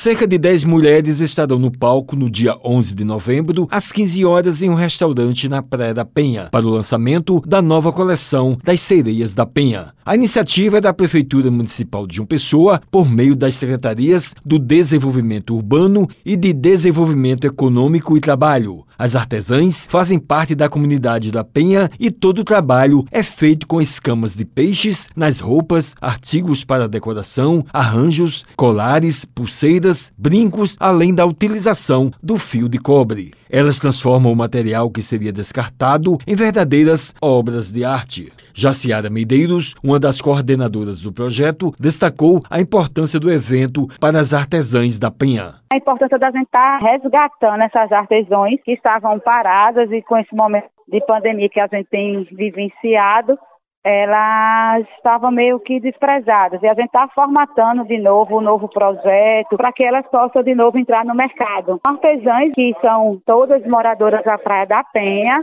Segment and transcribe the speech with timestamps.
[0.00, 4.62] Cerca de 10 mulheres estarão no palco no dia 11 de novembro, às 15 horas,
[4.62, 9.34] em um restaurante na Praia da Penha, para o lançamento da nova coleção das Sereias
[9.34, 9.92] da Penha.
[10.02, 15.54] A iniciativa é da Prefeitura Municipal de João Pessoa, por meio das secretarias do Desenvolvimento
[15.54, 18.86] Urbano e de Desenvolvimento Econômico e Trabalho.
[19.00, 23.80] As artesãs fazem parte da comunidade da Penha e todo o trabalho é feito com
[23.80, 32.12] escamas de peixes nas roupas, artigos para decoração, arranjos, colares, pulseiras, brincos, além da utilização
[32.22, 33.39] do fio de cobre.
[33.50, 38.32] Elas transformam o material que seria descartado em verdadeiras obras de arte.
[38.54, 44.98] Jaciara Medeiros, uma das coordenadoras do projeto, destacou a importância do evento para as artesãs
[44.98, 45.54] da Penha.
[45.72, 50.34] A importância da gente estar tá resgatando essas artesãs que estavam paradas e com esse
[50.34, 53.38] momento de pandemia que a gente tem vivenciado,
[53.82, 56.62] elas estavam meio que desprezadas.
[56.62, 60.54] E a gente está formatando de novo um novo projeto para que elas possam de
[60.54, 61.80] novo entrar no mercado.
[61.84, 65.40] Artesãs que são todas moradoras da Praia da Penha,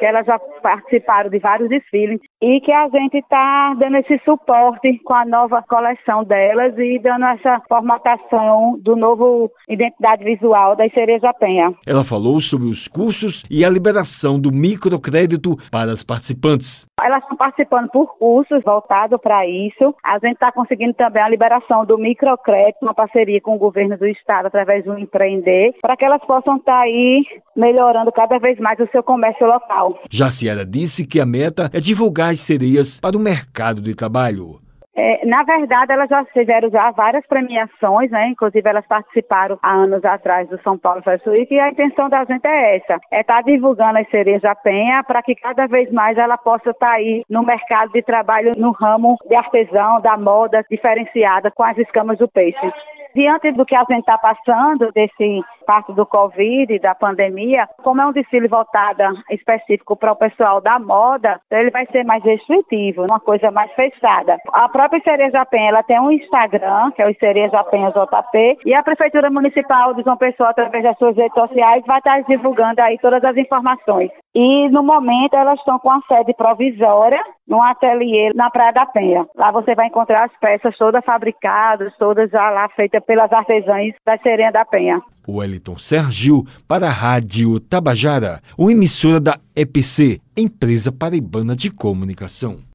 [0.00, 4.98] que elas já participaram de vários desfiles e que a gente está dando esse suporte
[5.04, 10.86] com a nova coleção delas e dando essa formatação do novo identidade visual da
[11.38, 11.74] Penha.
[11.86, 16.86] Ela falou sobre os cursos e a liberação do microcrédito para as participantes.
[17.02, 19.94] Elas estão participando por cursos voltados para isso.
[20.02, 24.06] A gente está conseguindo também a liberação do microcrédito, uma parceria com o governo do
[24.06, 27.22] estado através do Empreender, para que elas possam estar tá aí
[27.54, 29.89] melhorando cada vez mais o seu comércio local.
[30.10, 34.58] Jaciara disse que a meta é divulgar as sereias para o mercado de trabalho.
[34.96, 38.28] É, na verdade, elas já fizeram já várias premiações, né?
[38.28, 42.24] Inclusive, elas participaram há anos atrás do São Paulo Fashion Week e a intenção da
[42.24, 45.90] gente é essa: é estar tá divulgando as sereias da Penha para que cada vez
[45.92, 50.18] mais ela possa estar tá aí no mercado de trabalho no ramo de artesão, da
[50.18, 52.70] moda diferenciada com as escamas do peixe.
[53.14, 58.06] Diante do que a gente está passando, desse parte do Covid, da pandemia, como é
[58.06, 63.20] um desfile voltado específico para o pessoal da moda, ele vai ser mais restritivo, uma
[63.20, 64.36] coisa mais fechada.
[64.52, 68.74] A própria Cereja Penha, ela tem um Instagram, que é o Cereja Penha JP, e
[68.74, 72.98] a Prefeitura Municipal de João Pessoa, através das suas redes sociais, vai estar divulgando aí
[72.98, 74.10] todas as informações.
[74.34, 79.26] E no momento elas estão com a sede provisória num ateliê na Praia da Penha.
[79.36, 84.16] Lá você vai encontrar as peças todas fabricadas, todas já lá feitas pelas artesãs da
[84.18, 85.00] Serena da Penha.
[85.30, 92.69] Wellington Sergio para a Rádio Tabajara, uma emissora da EPC, Empresa Paraibana de Comunicação.